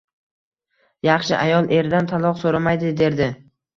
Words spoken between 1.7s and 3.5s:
eridan taloq soʻramaydi derdi.